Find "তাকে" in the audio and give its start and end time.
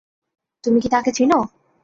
0.89-1.11